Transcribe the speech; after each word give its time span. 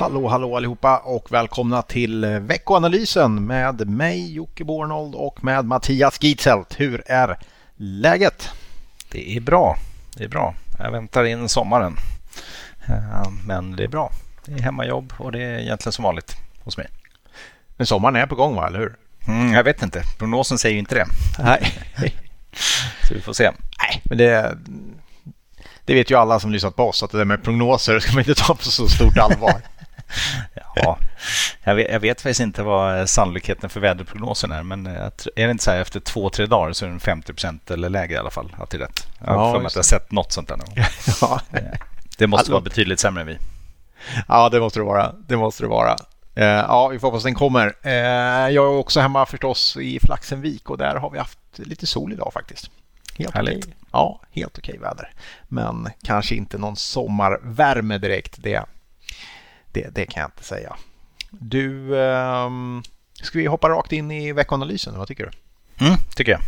Hallå, 0.00 0.28
hallå 0.28 0.56
allihopa 0.56 0.98
och 0.98 1.32
välkomna 1.32 1.82
till 1.82 2.24
veckoanalysen 2.24 3.46
med 3.46 3.88
mig 3.88 4.32
Jocke 4.34 4.64
Bornold 4.64 5.14
och 5.14 5.44
med 5.44 5.64
Mattias 5.64 6.22
Gitzelt. 6.22 6.80
Hur 6.80 7.02
är 7.06 7.38
läget? 7.76 8.48
Det 9.10 9.36
är 9.36 9.40
bra. 9.40 9.76
Det 10.16 10.24
är 10.24 10.28
bra. 10.28 10.54
Jag 10.78 10.90
väntar 10.90 11.24
in 11.24 11.48
sommaren. 11.48 11.96
Eh, 12.88 13.30
men 13.46 13.76
det 13.76 13.84
är 13.84 13.88
bra. 13.88 14.12
Det 14.44 14.52
är 14.52 14.58
hemmajobb 14.58 15.12
och 15.18 15.32
det 15.32 15.42
är 15.42 15.58
egentligen 15.58 15.92
som 15.92 16.02
vanligt 16.02 16.36
hos 16.64 16.76
mig. 16.76 16.86
Men 17.76 17.86
sommaren 17.86 18.16
är 18.16 18.26
på 18.26 18.34
gång, 18.34 18.54
va? 18.54 18.66
eller 18.66 18.78
hur? 18.78 18.96
Mm, 19.26 19.52
jag 19.52 19.64
vet 19.64 19.82
inte. 19.82 20.02
Prognosen 20.18 20.58
säger 20.58 20.72
ju 20.72 20.78
inte 20.78 20.94
det. 20.94 21.06
Nej. 21.38 21.72
Så 23.08 23.14
vi 23.14 23.20
får 23.20 23.32
se. 23.32 23.50
Nej, 23.78 24.02
men 24.04 24.18
det, 24.18 24.58
det 25.84 25.94
vet 25.94 26.10
ju 26.10 26.14
alla 26.14 26.40
som 26.40 26.52
lyssnat 26.52 26.76
på 26.76 26.88
oss 26.88 27.02
att 27.02 27.10
det 27.10 27.18
där 27.18 27.24
med 27.24 27.42
prognoser 27.42 28.00
ska 28.00 28.12
man 28.12 28.20
inte 28.20 28.34
ta 28.34 28.54
på 28.54 28.62
så 28.62 28.88
stort 28.88 29.18
allvar. 29.18 29.62
Ja, 30.74 30.98
jag 31.64 31.74
vet, 31.74 31.90
jag 31.90 32.00
vet 32.00 32.20
faktiskt 32.20 32.40
inte 32.40 32.62
vad 32.62 33.10
sannolikheten 33.10 33.70
för 33.70 33.80
väderprognosen 33.80 34.52
är, 34.52 34.62
men 34.62 34.86
är 34.86 35.10
det 35.34 35.50
inte 35.50 35.64
så 35.64 35.70
här 35.70 35.80
efter 35.80 36.00
två, 36.00 36.30
tre 36.30 36.46
dagar 36.46 36.72
så 36.72 36.84
är 36.84 36.88
den 36.88 37.00
50 37.00 37.32
procent 37.32 37.70
eller 37.70 37.88
lägre 37.88 38.14
i 38.14 38.18
alla 38.18 38.30
fall? 38.30 38.56
Att 38.58 38.70
det 38.70 38.76
är 38.76 38.80
rätt. 38.80 39.06
Jag 39.18 39.32
har 39.32 39.46
ja, 39.46 39.52
för 39.52 39.58
mig 39.58 39.66
att 39.66 39.76
jag 39.76 39.84
sett 39.84 40.12
något 40.12 40.32
sånt 40.32 40.48
där 40.48 40.56
någon 40.56 40.68
ja. 41.20 41.40
Det 42.18 42.26
måste 42.26 42.40
alltså, 42.40 42.52
vara 42.52 42.62
betydligt 42.62 43.00
sämre 43.00 43.20
än 43.20 43.26
vi. 43.26 43.38
Ja, 44.28 44.48
det 44.48 44.60
måste 44.60 44.80
det 44.80 44.84
vara. 44.84 45.12
Det 45.28 45.36
måste 45.36 45.62
det 45.62 45.68
vara. 45.68 45.96
Eh, 46.34 46.44
ja, 46.44 46.88
vi 46.88 46.98
får 46.98 47.08
hoppas 47.08 47.22
den 47.22 47.34
kommer. 47.34 47.76
Eh, 47.82 47.92
jag 48.48 48.54
är 48.54 48.78
också 48.78 49.00
hemma 49.00 49.26
förstås 49.26 49.76
i 49.76 50.00
Flaxenvik 50.00 50.70
och 50.70 50.78
där 50.78 50.96
har 50.96 51.10
vi 51.10 51.18
haft 51.18 51.38
lite 51.54 51.86
sol 51.86 52.12
idag 52.12 52.30
faktiskt. 52.32 52.70
Helt 53.18 53.34
Härligt. 53.34 53.64
okej. 53.64 53.74
Ja, 53.92 54.20
helt 54.30 54.58
okej 54.58 54.78
väder. 54.78 55.12
Men 55.48 55.88
kanske 56.02 56.34
inte 56.34 56.58
någon 56.58 56.76
sommarvärme 56.76 57.98
direkt. 57.98 58.34
Det, 58.42 58.64
det, 59.72 59.94
det 59.94 60.06
kan 60.06 60.20
jag 60.20 60.28
inte 60.28 60.44
säga. 60.44 60.76
Du, 61.30 62.00
eh, 62.00 62.50
ska 63.22 63.38
vi 63.38 63.46
hoppa 63.46 63.68
rakt 63.68 63.92
in 63.92 64.10
i 64.10 64.32
veckoanalysen? 64.32 64.98
Vad 64.98 65.08
tycker 65.08 65.30
du? 65.76 65.86
Mm, 65.86 65.98
tycker 66.14 66.32
jag. 66.32 66.40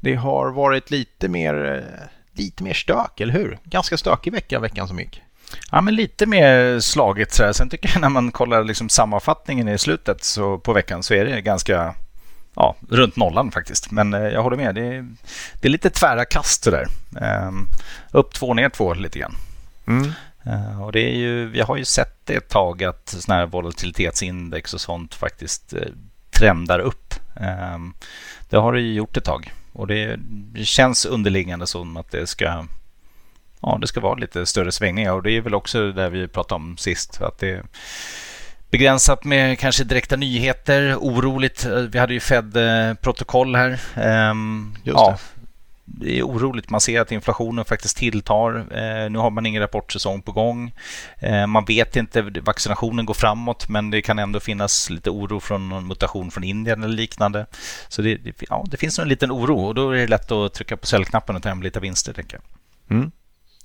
Det 0.00 0.14
har 0.14 0.50
varit 0.50 0.90
lite 0.90 1.28
mer, 1.28 1.84
lite 2.32 2.62
mer 2.62 2.74
stök, 2.74 3.20
eller 3.20 3.32
hur? 3.32 3.58
Ganska 3.64 3.96
stökig 3.96 4.32
vecka, 4.32 4.60
veckan 4.60 4.88
som 4.88 4.98
gick. 4.98 5.22
Ja, 5.70 5.80
men 5.80 5.94
lite 5.94 6.26
mer 6.26 6.80
slagigt. 6.80 7.32
Så 7.32 7.44
här. 7.44 7.52
Sen 7.52 7.68
tycker 7.68 7.90
jag 7.94 8.00
när 8.00 8.08
man 8.08 8.32
kollar 8.32 8.64
liksom 8.64 8.88
sammanfattningen 8.88 9.68
i 9.68 9.78
slutet 9.78 10.24
så 10.24 10.58
på 10.58 10.72
veckan 10.72 11.02
så 11.02 11.14
är 11.14 11.24
det 11.24 11.40
ganska 11.40 11.94
ja, 12.54 12.76
runt 12.88 13.16
nollan 13.16 13.50
faktiskt. 13.50 13.90
Men 13.90 14.14
eh, 14.14 14.20
jag 14.20 14.42
håller 14.42 14.56
med. 14.56 14.74
Det 14.74 14.86
är, 14.86 15.08
det 15.60 15.68
är 15.68 15.70
lite 15.70 15.90
tvära 15.90 16.24
kast 16.24 16.64
där. 16.64 16.86
Um, 17.46 17.68
upp 18.10 18.34
två, 18.34 18.54
ner 18.54 18.68
två 18.68 18.94
lite 18.94 19.18
grann. 19.18 19.34
Mm. 19.86 20.12
Uh, 20.46 20.82
och 20.82 20.92
det 20.92 21.00
är 21.00 21.14
ju, 21.14 21.48
vi 21.48 21.60
har 21.60 21.76
ju 21.76 21.84
sett 21.84 22.26
det 22.26 22.34
ett 22.34 22.48
tag 22.48 22.84
att 22.84 23.08
sådana 23.08 23.40
här 23.40 23.46
volatilitetsindex 23.46 24.74
och 24.74 24.80
sånt 24.80 25.14
faktiskt 25.14 25.74
uh, 25.74 25.80
trendar 26.30 26.78
upp. 26.78 27.14
Um, 27.74 27.94
det 28.48 28.56
har 28.56 28.72
det 28.72 28.80
ju 28.80 28.94
gjort 28.94 29.16
ett 29.16 29.24
tag. 29.24 29.52
Och 29.72 29.86
det, 29.86 30.18
känns 30.64 31.04
underliggande 31.04 31.66
som 31.66 31.96
att 31.96 32.10
det 32.10 32.26
ska, 32.26 32.66
ja, 33.60 33.78
det 33.80 33.86
ska 33.86 34.00
vara 34.00 34.14
lite 34.14 34.46
större 34.46 34.72
svängningar. 34.72 35.12
Och 35.12 35.22
det 35.22 35.30
är 35.30 35.40
väl 35.40 35.54
också 35.54 35.92
det 35.92 36.10
vi 36.10 36.28
pratade 36.28 36.54
om 36.54 36.76
sist. 36.76 37.22
Att 37.22 37.38
det, 37.38 37.62
begränsat 38.70 39.24
med 39.24 39.58
kanske 39.58 39.84
direkta 39.84 40.16
nyheter, 40.16 40.96
oroligt. 41.00 41.64
Vi 41.64 41.98
hade 41.98 42.14
ju 42.14 42.20
Fed-protokoll 42.20 43.56
här. 43.56 43.70
Just 44.84 44.98
ja, 44.98 45.18
det. 45.84 46.18
är 46.18 46.22
oroligt. 46.22 46.70
Man 46.70 46.80
ser 46.80 47.00
att 47.00 47.12
inflationen 47.12 47.64
faktiskt 47.64 47.96
tilltar. 47.96 48.56
Eh, 48.58 49.10
nu 49.10 49.18
har 49.18 49.30
man 49.30 49.46
ingen 49.46 49.62
rapportsäsong 49.62 50.22
på 50.22 50.32
gång. 50.32 50.72
Eh, 51.18 51.46
man 51.46 51.64
vet 51.64 51.96
inte, 51.96 52.22
vaccinationen 52.22 53.06
går 53.06 53.14
framåt 53.14 53.68
men 53.68 53.90
det 53.90 54.02
kan 54.02 54.18
ändå 54.18 54.40
finnas 54.40 54.90
lite 54.90 55.10
oro 55.10 55.40
från 55.40 55.68
någon 55.68 55.86
mutation 55.86 56.30
från 56.30 56.44
Indien 56.44 56.82
eller 56.82 56.96
liknande. 56.96 57.46
Så 57.88 58.02
det, 58.02 58.20
ja, 58.50 58.64
det 58.70 58.76
finns 58.76 58.98
en 58.98 59.08
liten 59.08 59.32
oro 59.32 59.66
och 59.66 59.74
då 59.74 59.90
är 59.90 59.96
det 59.96 60.06
lätt 60.06 60.30
att 60.30 60.54
trycka 60.54 60.76
på 60.76 60.86
säljknappen 60.86 61.36
och 61.36 61.42
ta 61.42 61.48
hem 61.48 61.62
lite 61.62 61.80
vinster. 61.80 62.12
Tänker 62.12 62.38
jag. 62.40 62.96
Mm. 62.96 63.10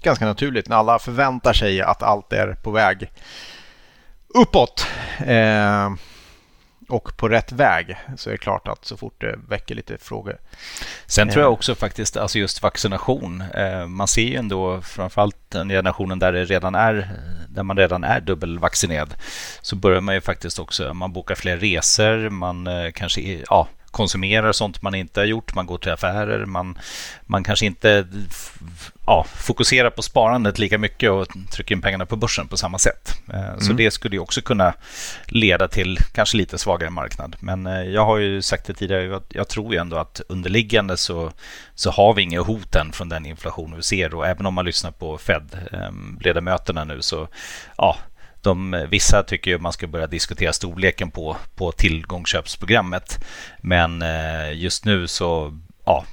Ganska 0.01 0.25
naturligt 0.25 0.69
när 0.69 0.75
alla 0.75 0.99
förväntar 0.99 1.53
sig 1.53 1.81
att 1.81 2.03
allt 2.03 2.33
är 2.33 2.53
på 2.53 2.71
väg 2.71 3.09
uppåt 4.35 4.87
eh, 5.19 5.89
och 6.89 7.17
på 7.17 7.27
rätt 7.27 7.51
väg 7.51 7.97
så 8.17 8.29
är 8.29 8.31
det 8.31 8.37
klart 8.37 8.67
att 8.67 8.85
så 8.85 8.97
fort 8.97 9.21
det 9.21 9.39
väcker 9.47 9.75
lite 9.75 9.97
frågor. 9.97 10.37
Sen 11.05 11.29
tror 11.29 11.41
jag 11.41 11.49
eh. 11.49 11.53
också 11.53 11.75
faktiskt, 11.75 12.17
alltså 12.17 12.39
just 12.39 12.63
vaccination. 12.63 13.41
Eh, 13.41 13.87
man 13.87 14.07
ser 14.07 14.21
ju 14.21 14.35
ändå 14.35 14.81
framförallt 14.81 15.37
den 15.49 15.69
generationen 15.69 16.19
där, 16.19 16.33
det 16.33 16.45
redan 16.45 16.75
är, 16.75 17.09
där 17.49 17.63
man 17.63 17.77
redan 17.77 18.03
är 18.03 18.21
dubbelvaccinerad 18.21 19.13
så 19.61 19.75
börjar 19.75 20.01
man 20.01 20.15
ju 20.15 20.21
faktiskt 20.21 20.59
också, 20.59 20.93
man 20.93 21.13
bokar 21.13 21.35
fler 21.35 21.57
resor, 21.57 22.29
man 22.29 22.67
eh, 22.67 22.91
kanske, 22.91 23.43
ja, 23.49 23.67
konsumerar 23.91 24.51
sånt 24.51 24.81
man 24.81 24.95
inte 24.95 25.19
har 25.19 25.25
gjort. 25.25 25.55
Man 25.55 25.65
går 25.65 25.77
till 25.77 25.91
affärer. 25.91 26.45
Man, 26.45 26.77
man 27.25 27.43
kanske 27.43 27.65
inte 27.65 28.07
ja, 29.05 29.25
fokuserar 29.35 29.89
på 29.89 30.01
sparandet 30.01 30.59
lika 30.59 30.77
mycket 30.77 31.11
och 31.11 31.27
trycker 31.51 31.75
in 31.75 31.81
pengarna 31.81 32.05
på 32.05 32.15
börsen 32.15 32.47
på 32.47 32.57
samma 32.57 32.77
sätt. 32.77 33.13
Eh, 33.33 33.47
mm. 33.47 33.61
Så 33.61 33.73
det 33.73 33.91
skulle 33.91 34.19
också 34.19 34.41
kunna 34.41 34.73
leda 35.25 35.67
till 35.67 35.97
kanske 36.13 36.37
lite 36.37 36.57
svagare 36.57 36.89
marknad. 36.89 37.35
Men 37.39 37.67
eh, 37.67 37.83
jag 37.83 38.05
har 38.05 38.17
ju 38.17 38.41
sagt 38.41 38.65
det 38.67 38.73
tidigare, 38.73 39.21
jag 39.29 39.47
tror 39.47 39.73
ju 39.73 39.79
ändå 39.79 39.97
att 39.97 40.21
underliggande 40.29 40.97
så, 40.97 41.31
så 41.75 41.91
har 41.91 42.13
vi 42.13 42.21
inga 42.21 42.41
hot 42.41 42.75
än 42.75 42.91
från 42.91 43.09
den 43.09 43.25
inflation 43.25 43.75
vi 43.75 43.83
ser 43.83 44.13
och 44.13 44.27
även 44.27 44.45
om 44.45 44.53
man 44.53 44.65
lyssnar 44.65 44.91
på 44.91 45.17
Fed-ledamöterna 45.17 46.81
eh, 46.81 46.87
nu 46.87 47.01
så 47.01 47.27
ja, 47.77 47.97
de, 48.41 48.85
vissa 48.89 49.23
tycker 49.23 49.57
man 49.57 49.73
ska 49.73 49.87
börja 49.87 50.07
diskutera 50.07 50.53
storleken 50.53 51.11
på, 51.11 51.37
på 51.55 51.71
tillgångsköpsprogrammet. 51.71 53.25
Men 53.61 54.01
eh, 54.01 54.53
just 54.53 54.85
nu 54.85 55.07
så 55.07 55.59
ja, 55.85 56.05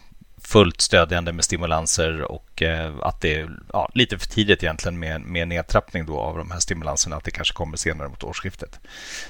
fullt 0.43 0.81
stödjande 0.81 1.33
med 1.33 1.45
stimulanser 1.45 2.23
och 2.23 2.63
eh, 2.63 2.95
att 3.03 3.21
det 3.21 3.35
är 3.35 3.51
ja, 3.73 3.91
lite 3.95 4.19
för 4.19 4.27
tidigt 4.27 4.63
egentligen 4.63 4.99
med, 4.99 5.21
med 5.21 5.49
nedtrappning 5.49 6.07
då 6.07 6.19
av 6.19 6.39
de 6.39 6.51
här 6.51 6.59
stimulanserna, 6.59 7.17
att 7.17 7.25
det 7.25 7.31
kanske 7.31 7.55
kommer 7.55 7.77
senare 7.77 8.09
mot 8.09 8.25
årsskiftet. 8.25 8.81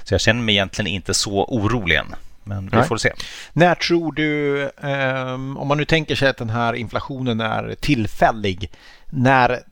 Så 0.03 0.13
jag 0.13 0.21
känner 0.21 0.41
mig 0.41 0.55
egentligen 0.55 0.91
inte 0.91 1.13
så 1.13 1.45
orolig 1.45 1.95
än. 1.95 2.15
Men 2.43 2.69
vi 2.69 2.77
Nej. 2.77 2.87
får 2.87 2.97
se. 2.97 3.13
När 3.53 3.75
tror 3.75 4.11
du, 4.11 4.61
eh, 4.63 5.33
om 5.33 5.67
man 5.67 5.77
nu 5.77 5.85
tänker 5.85 6.15
sig 6.15 6.29
att 6.29 6.37
den 6.37 6.49
här 6.49 6.73
inflationen 6.73 7.41
är 7.41 7.75
tillfällig, 7.79 8.71
när 9.05 9.63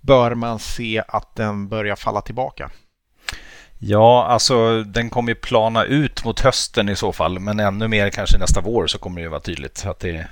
bör 0.00 0.34
man 0.34 0.58
se 0.58 1.02
att 1.08 1.36
den 1.36 1.68
börjar 1.68 1.96
falla 1.96 2.20
tillbaka? 2.20 2.70
Ja, 3.78 4.26
alltså 4.26 4.82
den 4.82 5.10
kommer 5.10 5.28
ju 5.28 5.34
plana 5.34 5.84
ut 5.84 6.24
mot 6.24 6.40
hösten 6.40 6.88
i 6.88 6.96
så 6.96 7.12
fall, 7.12 7.38
men 7.38 7.60
ännu 7.60 7.88
mer 7.88 8.10
kanske 8.10 8.38
nästa 8.38 8.60
vår 8.60 8.86
så 8.86 8.98
kommer 8.98 9.16
det 9.16 9.22
ju 9.22 9.28
vara 9.28 9.40
tydligt 9.40 9.86
att 9.86 10.00
det 10.00 10.26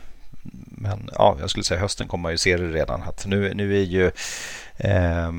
men 0.83 1.11
ja, 1.13 1.37
jag 1.41 1.51
skulle 1.51 1.65
säga 1.65 1.81
hösten 1.81 2.09
kommer 2.09 2.23
man 2.23 2.33
ju 2.33 2.39
se 2.39 2.57
det 2.57 2.69
redan. 2.69 3.03
Att 3.03 3.27
nu, 3.27 3.55
nu 3.55 3.77
är 3.77 3.85
ju 3.85 4.07
eh, 4.77 5.33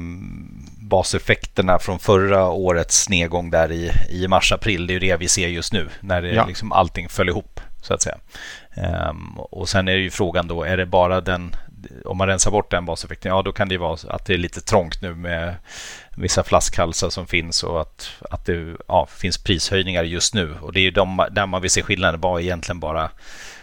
baseffekterna 0.77 1.79
från 1.79 1.99
förra 1.99 2.49
årets 2.49 3.09
nedgång 3.09 3.49
där 3.49 3.71
i, 3.71 3.91
i 4.09 4.27
mars-april, 4.27 4.87
det 4.87 4.91
är 4.91 4.93
ju 4.93 4.99
det 4.99 5.17
vi 5.17 5.27
ser 5.27 5.47
just 5.47 5.73
nu 5.73 5.89
när 5.99 6.21
det, 6.21 6.33
ja. 6.33 6.45
liksom 6.45 6.71
allting 6.71 7.09
föll 7.09 7.29
ihop 7.29 7.59
så 7.81 7.93
att 7.93 8.01
säga. 8.01 8.17
Um, 9.09 9.37
och 9.37 9.69
sen 9.69 9.87
är 9.87 9.95
ju 9.95 10.09
frågan 10.09 10.47
då, 10.47 10.63
är 10.63 10.77
det 10.77 10.85
bara 10.85 11.21
den, 11.21 11.55
om 12.05 12.17
man 12.17 12.27
rensar 12.27 12.51
bort 12.51 12.71
den 12.71 12.85
baseffekten, 12.85 13.29
ja 13.29 13.41
då 13.41 13.51
kan 13.51 13.67
det 13.67 13.73
ju 13.73 13.79
vara 13.79 13.97
att 14.09 14.25
det 14.25 14.33
är 14.33 14.37
lite 14.37 14.61
trångt 14.61 15.01
nu 15.01 15.15
med 15.15 15.55
vissa 16.17 16.43
flaskhalsar 16.43 17.09
som 17.09 17.27
finns 17.27 17.63
och 17.63 17.81
att, 17.81 18.09
att 18.31 18.45
det 18.45 18.75
ja, 18.87 19.05
finns 19.05 19.37
prishöjningar 19.37 20.03
just 20.03 20.33
nu. 20.33 20.55
Och 20.61 20.73
det 20.73 20.79
är 20.79 20.83
ju 20.83 20.91
de, 20.91 21.27
där 21.31 21.45
man 21.45 21.61
vill 21.61 21.71
se 21.71 21.83
skillnaden. 21.83 22.21
Vad 22.21 22.41
är 22.41 22.43
egentligen 22.43 22.79
bara 22.79 23.11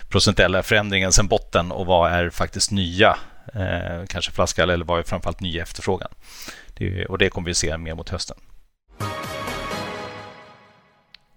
procentuella 0.08 0.62
förändringen 0.62 1.12
sen 1.12 1.28
botten 1.28 1.72
och 1.72 1.86
vad 1.86 2.12
är 2.12 2.30
faktiskt 2.30 2.70
nya, 2.70 3.16
eh, 3.54 4.06
kanske 4.08 4.32
flaskhalsar 4.32 4.72
eller 4.72 4.84
vad 4.84 4.98
är 4.98 5.02
framförallt 5.02 5.40
ny 5.40 5.58
efterfrågan. 5.58 6.10
Det, 6.74 7.06
och 7.06 7.18
det 7.18 7.30
kommer 7.30 7.46
vi 7.46 7.54
se 7.54 7.78
mer 7.78 7.94
mot 7.94 8.08
hösten. 8.08 8.36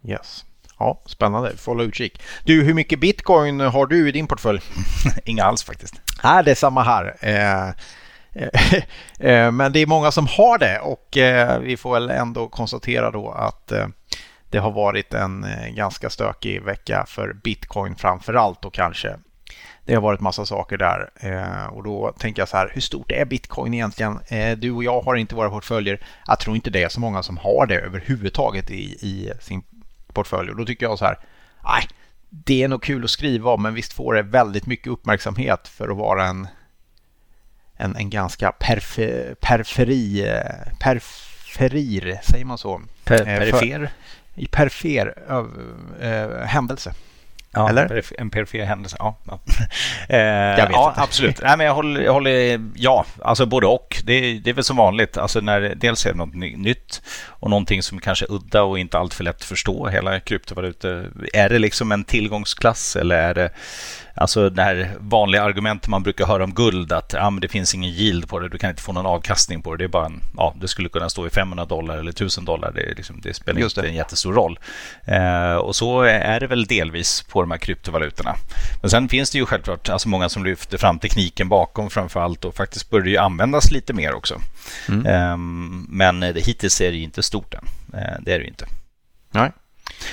Yes. 0.08 0.46
Ja, 0.84 1.02
spännande. 1.06 1.50
Vi 1.52 1.58
får 1.58 1.72
hålla 1.72 1.84
utkik. 1.84 2.22
Du, 2.44 2.64
hur 2.64 2.74
mycket 2.74 3.00
bitcoin 3.00 3.60
har 3.60 3.86
du 3.86 4.10
i 4.10 4.12
din 4.12 4.28
portfölj? 4.28 4.60
Inga 5.26 5.44
alls 5.44 5.64
faktiskt. 5.64 6.02
Nej, 6.24 6.44
det 6.44 6.52
är 6.52 6.56
samma 6.56 6.84
här. 6.84 7.16
Eh, 7.20 7.70
eh, 8.44 8.74
eh, 9.30 9.52
men 9.52 9.72
det 9.72 9.80
är 9.80 9.86
många 9.86 10.12
som 10.12 10.28
har 10.28 10.58
det 10.58 10.80
och 10.80 11.08
vi 11.62 11.78
får 11.78 11.94
väl 11.94 12.10
ändå 12.10 12.48
konstatera 12.48 13.12
då 13.12 13.32
att 13.32 13.72
det 14.50 14.58
har 14.58 14.72
varit 14.72 15.14
en 15.14 15.46
ganska 15.76 16.10
stökig 16.10 16.62
vecka 16.62 17.06
för 17.08 17.34
bitcoin 17.34 17.96
framför 17.96 18.34
allt 18.34 18.66
och 18.66 18.74
kanske. 18.74 19.16
Det 19.86 19.94
har 19.94 20.02
varit 20.02 20.20
massa 20.20 20.46
saker 20.46 20.78
där 20.78 21.10
och 21.72 21.84
då 21.84 22.14
tänker 22.20 22.42
jag 22.42 22.50
så 22.50 22.58
här, 22.58 22.72
hur 22.74 22.82
stort 22.82 23.12
är 23.12 23.26
bitcoin 23.26 23.74
egentligen? 23.74 24.20
Du 24.58 24.72
och 24.72 24.84
jag 24.84 25.02
har 25.02 25.16
inte 25.16 25.36
våra 25.36 25.50
portföljer. 25.50 26.06
Jag 26.28 26.40
tror 26.40 26.56
inte 26.56 26.70
det 26.70 26.84
är 26.84 26.90
så 26.90 27.00
många 27.00 27.24
som 27.24 27.38
har 27.38 27.66
det 27.66 27.76
överhuvudtaget 27.76 28.72
i, 28.72 28.84
i 28.84 29.32
sin 29.40 29.64
portfölj. 30.14 30.50
Och 30.50 30.58
då 30.58 30.66
tycker 30.66 30.86
jag 30.86 31.00
så 31.00 31.06
här, 31.06 31.18
nej, 31.64 31.88
det 32.30 32.64
är 32.64 32.68
nog 32.68 32.84
kul 32.84 33.04
att 33.04 33.10
skriva 33.10 33.52
om, 33.52 33.62
men 33.62 33.74
visst 33.74 33.94
får 33.94 34.14
det 34.14 34.22
väldigt 34.22 34.66
mycket 34.66 34.88
uppmärksamhet 34.88 35.68
för 35.68 35.90
att 35.90 35.98
vara 35.98 36.26
en, 36.26 36.48
en, 37.78 37.96
en 37.96 38.10
ganska 38.10 38.52
perfe, 38.52 39.36
periferi, 39.42 40.34
periferir, 40.80 42.20
säger 42.24 42.46
man 42.46 42.58
så? 42.58 42.82
Per, 43.04 43.26
perifer? 43.26 43.92
I 44.36 44.48
perifer 44.48 45.14
äh, 46.00 46.46
händelse. 46.46 46.94
Ja, 47.56 47.70
Eller? 47.70 48.04
en 48.18 48.30
perifer 48.30 48.66
händelse. 48.66 48.98
Ja, 49.00 49.16
ja. 49.24 49.40
eh, 50.10 50.68
ja 50.72 50.94
absolut. 50.98 51.42
Nej, 51.44 51.58
men 51.58 51.66
jag 51.66 51.74
håller, 51.74 52.02
jag 52.02 52.14
håller, 52.14 52.62
ja, 52.76 53.06
alltså 53.22 53.46
både 53.46 53.68
och. 53.68 54.02
Det, 54.04 54.40
det 54.40 54.50
är 54.50 54.54
väl 54.54 54.64
som 54.64 54.78
vanligt. 54.78 55.18
Alltså 55.18 55.40
när 55.40 55.76
dels 55.76 56.06
är 56.06 56.12
det 56.12 56.18
något 56.18 56.36
nytt 56.36 57.02
och 57.26 57.50
någonting 57.50 57.84
som 57.84 58.00
kanske 58.00 58.26
är 58.26 58.32
udda 58.32 58.64
och 58.64 58.80
inte 58.80 58.98
alltför 58.98 59.24
lätt 59.24 59.36
att 59.36 59.44
förstå. 59.44 59.88
Hela 59.88 60.20
kryptovalutor. 60.20 61.12
Är 61.34 61.50
det 61.50 61.60
liksom 61.60 61.92
en 61.92 62.04
tillgångsklass 62.04 62.96
eller 62.96 63.16
är 63.16 63.34
det 63.34 63.50
Alltså 64.16 64.50
det 64.50 64.64
här 64.64 64.92
vanliga 65.00 65.44
argumentet 65.44 65.88
man 65.88 66.04
brukar 66.04 66.26
höra 66.26 66.44
om 66.44 66.54
guld 66.54 66.92
att 66.92 67.14
men 67.14 67.40
det 67.40 67.48
finns 67.48 67.76
ingen 67.76 67.90
yield 67.90 68.28
på 68.28 68.40
det, 68.40 68.50
du 68.50 68.58
kan 68.58 68.70
inte 68.70 68.82
få 68.82 68.94
någon 68.94 69.06
avkastning 69.06 69.62
på 69.62 69.72
det. 69.72 69.78
Det, 69.78 69.84
är 69.84 69.88
bara 69.88 70.06
en, 70.06 70.22
ja, 70.38 70.56
det 70.62 70.68
skulle 70.68 70.90
kunna 70.90 71.10
stå 71.10 71.28
i 71.28 71.30
500 71.30 71.66
dollar 71.66 71.98
eller 71.98 72.12
1000 72.12 72.46
dollar. 72.46 72.72
Det, 72.72 72.94
liksom, 72.98 73.22
det 73.22 73.34
spelar 73.34 73.60
Just 73.60 73.78
inte 73.78 73.90
en 73.90 73.96
jättestor 73.96 74.34
roll. 74.34 74.60
Eh, 75.06 75.56
och 75.56 75.76
så 75.76 76.02
är 76.02 76.40
det 76.40 76.48
väl 76.48 76.66
delvis 76.66 77.22
på 77.22 77.42
de 77.42 77.52
här 77.52 77.58
kryptovalutorna. 77.58 78.36
Men 78.82 78.90
sen 78.90 79.10
finns 79.10 79.32
det 79.32 79.38
ju 79.38 79.46
självklart 79.46 79.90
alltså 79.90 80.10
många 80.10 80.30
som 80.30 80.44
lyfter 80.44 80.78
fram 80.78 81.00
tekniken 81.00 81.50
bakom 81.50 81.90
framför 81.90 82.20
allt 82.20 82.46
och 82.46 82.56
faktiskt 82.56 82.90
börjar 82.90 83.08
ju 83.08 83.18
användas 83.18 83.72
lite 83.72 83.94
mer 83.94 84.14
också. 84.14 84.42
Mm. 84.90 85.06
Eh, 85.06 85.38
men 85.90 86.20
det, 86.20 86.46
hittills 86.46 86.82
är 86.82 86.92
det 86.92 86.98
inte 87.14 87.24
stort 87.24 87.54
än. 87.54 87.68
Eh, 87.94 88.20
det 88.22 88.34
är 88.34 88.40
det 88.40 88.44
ju 88.44 88.48
inte. 88.48 88.66
Nej. 89.32 89.52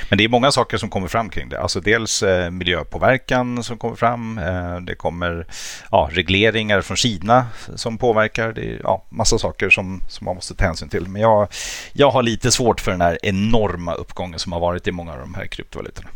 Men 0.08 0.18
det 0.18 0.24
är 0.24 0.28
många 0.28 0.52
saker 0.52 0.76
som 0.76 0.90
kommer 0.90 1.08
fram 1.08 1.30
kring 1.30 1.48
det. 1.48 1.60
Alltså 1.60 1.80
dels 1.80 2.22
eh, 2.22 2.50
miljöpåverkan 2.50 3.62
som 3.62 3.78
kommer 3.78 3.96
fram. 3.96 4.38
Eh, 4.38 4.80
det 4.80 4.94
kommer 4.94 5.46
ja, 5.90 6.08
regleringar 6.12 6.80
från 6.80 6.96
Kina 6.96 7.46
som 7.74 7.98
påverkar. 7.98 8.52
Det 8.52 8.60
är 8.60 8.80
ja, 8.82 9.04
massa 9.08 9.38
saker 9.38 9.70
som, 9.70 10.00
som 10.08 10.24
man 10.24 10.34
måste 10.34 10.54
ta 10.54 10.64
hänsyn 10.64 10.88
till. 10.88 11.08
Men 11.08 11.22
jag, 11.22 11.48
jag 11.92 12.10
har 12.10 12.22
lite 12.22 12.50
svårt 12.50 12.80
för 12.80 12.90
den 12.90 13.00
här 13.00 13.18
enorma 13.22 13.94
uppgången 13.94 14.38
som 14.38 14.52
har 14.52 14.60
varit 14.60 14.86
i 14.86 14.92
många 14.92 15.12
av 15.12 15.18
de 15.18 15.34
här 15.34 15.46
kryptovalutorna. 15.46 16.08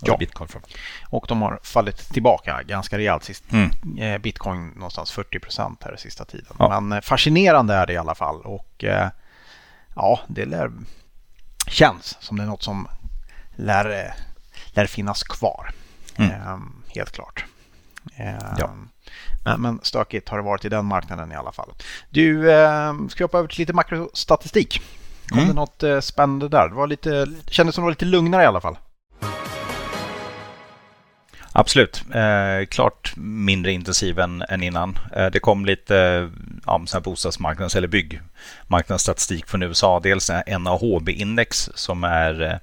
Ja, 0.00 0.16
Bitcoin 0.16 0.48
och 1.10 1.24
de 1.28 1.42
har 1.42 1.60
fallit 1.62 2.12
tillbaka 2.12 2.62
ganska 2.62 2.98
rejält. 2.98 3.24
Sist. 3.24 3.44
Mm. 3.52 4.22
Bitcoin 4.22 4.68
någonstans 4.68 5.12
40 5.12 5.38
procent 5.38 5.82
här 5.82 5.96
sista 5.96 6.24
tiden. 6.24 6.56
Ja. 6.58 6.80
Men 6.80 7.02
fascinerande 7.02 7.74
är 7.74 7.86
det 7.86 7.92
i 7.92 7.96
alla 7.96 8.14
fall. 8.14 8.40
Och 8.40 8.84
ja, 9.94 10.20
det 10.28 10.44
lär, 10.44 10.72
känns 11.66 12.16
som 12.20 12.36
det 12.36 12.42
är 12.42 12.46
något 12.46 12.62
som 12.62 12.88
lär, 13.56 14.14
lär 14.66 14.86
finnas 14.86 15.22
kvar. 15.22 15.70
Mm. 16.16 16.30
Ehm, 16.30 16.82
helt 16.86 17.12
klart. 17.12 17.44
Ehm, 18.16 18.56
ja. 18.58 18.74
Men, 19.44 19.60
men 19.60 19.80
stökigt 19.82 20.28
har 20.28 20.36
det 20.36 20.44
varit 20.44 20.64
i 20.64 20.68
den 20.68 20.84
marknaden 20.84 21.32
i 21.32 21.34
alla 21.34 21.52
fall. 21.52 21.72
Du, 22.10 22.52
eh, 22.52 22.94
ska 23.08 23.18
vi 23.18 23.24
hoppa 23.24 23.38
över 23.38 23.48
till 23.48 23.58
lite 23.58 23.72
makrostatistik? 23.72 24.82
Kom 25.28 25.38
mm. 25.38 25.48
det 25.48 25.54
något 25.54 25.82
eh, 25.82 26.00
spännande 26.00 26.48
där? 26.48 26.68
Det 26.68 26.74
var 26.74 26.86
lite, 26.86 27.26
kändes 27.46 27.74
som 27.74 27.82
det 27.82 27.86
var 27.86 27.92
lite 27.92 28.04
lugnare 28.04 28.42
i 28.42 28.46
alla 28.46 28.60
fall. 28.60 28.76
Absolut. 31.56 32.04
Eh, 32.14 32.66
klart 32.66 33.12
mindre 33.16 33.72
intensiv 33.72 34.18
än, 34.18 34.42
än 34.48 34.62
innan. 34.62 34.98
Eh, 35.16 35.26
det 35.26 35.40
kom 35.40 35.64
lite 35.64 36.30
ja, 36.66 36.82
så 36.86 36.96
här 36.96 37.02
bostadsmarknads 37.02 37.76
eller 37.76 37.88
byggmarknadsstatistik 37.88 39.46
från 39.46 39.62
USA. 39.62 40.00
Dels 40.00 40.30
NAHB-index 40.46 41.70
som 41.74 42.04
är 42.04 42.42
eh, 42.42 42.56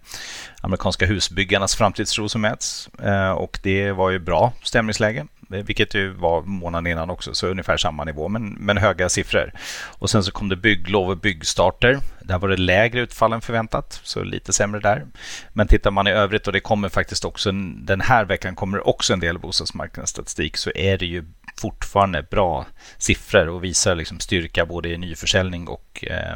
amerikanska 0.62 1.06
husbyggarnas 1.06 1.76
framtidstro 1.76 2.30
som 2.30 2.42
mäts. 2.42 2.90
Eh, 3.04 3.32
och 3.32 3.60
det 3.64 3.92
var 3.92 4.10
ju 4.10 4.20
bra 4.20 4.54
stämningsläge 4.64 5.26
eh, 5.54 5.64
vilket 5.64 5.94
ju 5.96 6.10
var 6.14 6.42
månaden 6.42 6.92
innan 6.92 7.10
också, 7.10 7.34
så 7.34 7.48
ungefär 7.48 7.78
samma 7.78 8.04
nivå, 8.04 8.28
men, 8.28 8.50
men 8.50 8.78
höga 8.78 9.10
siffror. 9.10 9.52
Och 10.00 10.10
sen 10.10 10.24
så 10.24 10.32
kom 10.32 10.50
det 10.50 10.56
bygglov 10.56 11.10
och 11.10 11.18
byggstarter. 11.18 12.00
Där 12.24 12.40
var 12.40 12.50
det 12.50 12.58
lägre 12.58 13.02
utfall 13.02 13.34
än 13.34 13.42
förväntat, 13.42 14.02
så 14.04 14.24
lite 14.24 14.54
sämre 14.54 14.80
där. 14.80 15.06
Men 15.54 15.68
tittar 15.68 15.92
man 15.92 16.08
i 16.08 16.12
övrigt, 16.12 16.48
och 16.48 16.54
det 16.54 16.60
kommer 16.60 16.90
faktiskt 16.90 17.26
också 17.26 17.52
den 17.76 18.02
här 18.02 18.26
veckan 18.26 18.56
kommer 18.56 18.88
också 18.88 19.14
en 19.14 19.20
del 19.20 19.40
bostadsmarknadsstatistik, 19.40 20.58
så 20.58 20.72
är 20.76 20.98
det 20.98 21.06
ju 21.06 21.24
fortfarande 21.56 22.24
bra 22.24 22.66
siffror 22.98 23.50
och 23.50 23.64
visar 23.64 23.96
liksom 23.96 24.20
styrka 24.20 24.66
både 24.66 24.90
i 24.90 24.98
nyförsäljning 24.98 25.68
och 25.68 26.06
eh, 26.08 26.36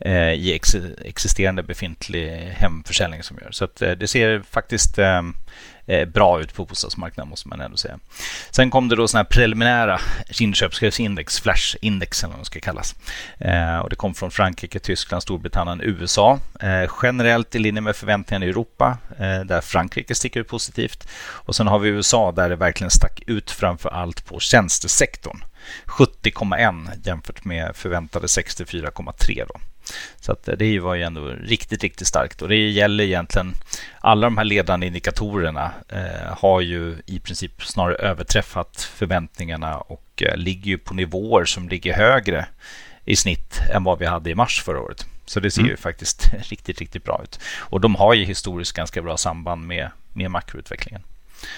eh 0.00 0.32
i 0.32 0.52
ex 0.54 0.74
existerande 1.04 1.62
befintlig 1.62 2.28
hemförsäljning 2.30 3.22
som 3.22 3.38
gör. 3.42 3.50
Så 3.50 3.64
att, 3.64 3.82
eh, 3.82 3.90
det 3.90 4.08
ser 4.08 4.42
faktiskt 4.50 4.98
Eh, 4.98 5.22
Eh, 5.86 6.08
bra 6.08 6.40
ut 6.40 6.54
på 6.54 6.64
bostadsmarknaden 6.64 7.30
måste 7.30 7.48
man 7.48 7.60
ändå 7.60 7.76
säga. 7.76 7.98
Sen 8.50 8.70
kom 8.70 8.88
det 8.88 8.96
då 8.96 9.08
sådana 9.08 9.22
här 9.22 9.30
preliminära 9.30 10.00
inköpschefsindex, 10.40 11.40
flashindex 11.40 12.24
eller 12.24 12.32
vad 12.32 12.40
de 12.40 12.44
ska 12.44 12.60
kallas. 12.60 12.94
Eh, 13.38 13.78
och 13.78 13.90
det 13.90 13.96
kom 13.96 14.14
från 14.14 14.30
Frankrike, 14.30 14.78
Tyskland, 14.78 15.22
Storbritannien, 15.22 15.80
USA. 15.80 16.38
Eh, 16.60 16.90
generellt 17.02 17.54
i 17.54 17.58
linje 17.58 17.80
med 17.80 17.96
förväntningarna 17.96 18.46
i 18.46 18.48
Europa, 18.48 18.98
där 19.44 19.60
Frankrike 19.60 20.14
sticker 20.14 20.40
ut 20.40 20.48
positivt. 20.48 21.08
Och 21.18 21.56
sen 21.56 21.66
har 21.66 21.78
vi 21.78 21.88
USA 21.88 22.32
där 22.32 22.48
det 22.48 22.56
verkligen 22.56 22.90
stack 22.90 23.22
ut 23.26 23.50
framför 23.50 23.88
allt 23.88 24.26
på 24.26 24.40
tjänstesektorn. 24.40 25.44
70,1 25.86 26.90
jämfört 27.04 27.44
med 27.44 27.76
förväntade 27.76 28.26
64,3 28.26 29.44
då. 29.48 29.60
Så 30.20 30.32
att 30.32 30.48
det 30.58 30.80
var 30.80 30.94
ju 30.94 31.02
ändå 31.02 31.28
riktigt, 31.28 31.82
riktigt 31.82 32.08
starkt 32.08 32.42
och 32.42 32.48
det 32.48 32.70
gäller 32.70 33.04
egentligen 33.04 33.54
alla 34.00 34.26
de 34.26 34.36
här 34.36 34.44
ledande 34.44 34.86
indikatorerna 34.86 35.72
eh, 35.88 36.38
har 36.38 36.60
ju 36.60 36.96
i 37.06 37.20
princip 37.20 37.62
snarare 37.62 37.94
överträffat 37.94 38.90
förväntningarna 38.94 39.76
och 39.76 40.22
eh, 40.22 40.36
ligger 40.36 40.66
ju 40.66 40.78
på 40.78 40.94
nivåer 40.94 41.44
som 41.44 41.68
ligger 41.68 41.94
högre 41.94 42.46
i 43.04 43.16
snitt 43.16 43.60
än 43.74 43.84
vad 43.84 43.98
vi 43.98 44.06
hade 44.06 44.30
i 44.30 44.34
mars 44.34 44.62
förra 44.62 44.80
året. 44.80 45.06
Så 45.26 45.40
det 45.40 45.50
ser 45.50 45.60
mm. 45.60 45.70
ju 45.70 45.76
faktiskt 45.76 46.30
riktigt, 46.50 46.78
riktigt 46.78 47.04
bra 47.04 47.20
ut. 47.22 47.40
Och 47.56 47.80
de 47.80 47.94
har 47.94 48.14
ju 48.14 48.24
historiskt 48.24 48.72
ganska 48.72 49.02
bra 49.02 49.16
samband 49.16 49.66
med, 49.66 49.90
med 50.12 50.30
makroutvecklingen. 50.30 51.02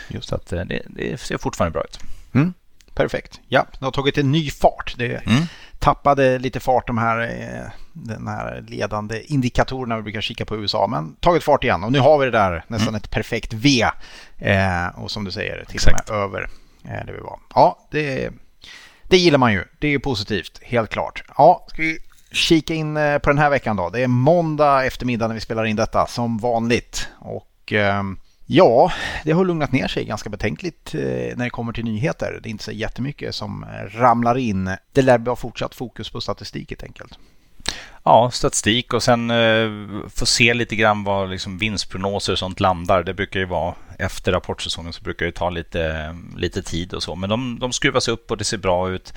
Just. 0.08 0.29
Så 0.29 0.34
att 0.34 0.52
eh, 0.52 0.64
det, 0.64 0.82
det 0.87 1.20
ser 1.20 1.38
fortfarande 1.38 1.72
bra 1.72 1.84
ut. 1.84 1.99
Mm. 2.32 2.55
Perfekt. 2.94 3.40
Ja, 3.49 3.67
det 3.79 3.84
har 3.84 3.93
tagit 3.93 4.19
en 4.19 4.32
ny 4.32 4.50
fart. 4.50 4.94
Det 4.99 5.26
mm. 5.26 5.43
Tappade 5.78 6.38
lite 6.38 6.61
fart 6.61 6.87
de 6.87 6.99
här, 6.99 7.20
eh, 7.20 7.70
den 7.93 8.26
här 8.26 8.65
ledande 8.69 9.22
indikatorerna 9.32 9.96
vi 9.96 10.03
brukar 10.03 10.20
kika 10.20 10.44
på 10.44 10.56
i 10.56 10.58
USA. 10.58 10.86
Men 10.86 11.17
tagit 11.17 11.44
fart 11.44 11.65
igen 11.65 11.84
och 11.84 11.93
nu 11.93 11.98
har 11.98 12.19
vi 12.19 12.24
det 12.24 12.31
där 12.31 12.65
nästan 12.69 12.89
mm. 12.89 12.98
ett 12.98 13.10
perfekt 13.10 13.53
V. 13.53 13.84
Eh, 14.39 14.86
och 14.96 15.10
som 15.10 15.24
du 15.24 15.31
säger, 15.31 15.65
till 15.65 15.81
och 15.86 15.93
med 15.93 16.22
över 16.22 16.48
eh, 16.84 17.06
det 17.06 17.12
vi 17.12 17.20
var. 17.20 17.39
Ja, 17.55 17.79
det, 17.91 18.31
det 19.03 19.17
gillar 19.17 19.39
man 19.39 19.53
ju. 19.53 19.65
Det 19.79 19.89
är 19.89 19.98
positivt, 19.98 20.60
helt 20.62 20.91
klart. 20.91 21.22
Ja, 21.36 21.67
ska 21.69 21.82
vi 21.82 21.98
kika 22.32 22.74
in 22.74 22.96
eh, 22.96 23.19
på 23.19 23.31
den 23.31 23.39
här 23.39 23.50
veckan 23.50 23.77
då. 23.77 23.91
Det 23.91 24.03
är 24.03 24.08
måndag 24.08 24.84
eftermiddag 24.84 25.29
när 25.29 25.34
vi 25.34 25.41
spelar 25.41 25.65
in 25.65 25.77
detta 25.77 26.06
som 26.06 26.39
vanligt. 26.39 27.08
Och... 27.19 27.72
Eh, 27.72 28.03
Ja, 28.48 28.93
det 29.24 29.32
har 29.32 29.44
lugnat 29.44 29.72
ner 29.72 29.88
sig 29.88 30.05
ganska 30.05 30.31
betänkligt 30.31 30.94
eh, 30.94 31.00
när 31.36 31.44
det 31.44 31.50
kommer 31.50 31.72
till 31.72 31.84
nyheter. 31.84 32.41
Det 32.43 32.48
är 32.48 32.50
inte 32.50 32.65
så 32.65 32.72
jättemycket 32.72 33.34
som 33.34 33.67
ramlar 33.91 34.38
in. 34.38 34.70
Det 34.93 35.03
lär 35.03 35.19
vara 35.19 35.36
fortsatt 35.36 35.74
fokus 35.74 36.10
på 36.10 36.20
statistik 36.20 36.70
helt 36.70 36.82
enkelt. 36.82 37.19
Ja, 38.05 38.31
statistik 38.32 38.93
och 38.93 39.03
sen 39.03 39.31
eh, 39.31 39.69
få 40.08 40.26
se 40.26 40.55
lite 40.55 40.76
grann 40.76 41.05
vad 41.05 41.31
liksom 41.31 41.58
vinstprognoser 41.58 42.32
och 42.32 42.38
sånt 42.38 42.60
landar. 42.60 43.03
Det 43.03 43.15
brukar 43.15 43.41
ju 43.41 43.46
vara 43.46 43.74
efter 43.98 44.32
rapportsäsongen 44.32 44.93
så 44.93 45.03
brukar 45.03 45.26
det 45.26 45.32
ta 45.32 45.50
lite, 45.50 46.17
lite 46.36 46.62
tid 46.62 46.94
och 46.94 47.03
så. 47.03 47.15
Men 47.15 47.31
de, 47.31 47.58
de 47.58 47.72
skruvas 47.72 48.08
upp 48.08 48.31
och 48.31 48.36
det 48.36 48.44
ser 48.44 48.58
bra 48.58 48.91
ut. 48.91 49.12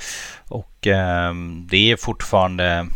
Och 0.48 0.88
eh, 0.88 1.34
det 1.70 1.92
är 1.92 1.96
fortfarande 1.96 2.88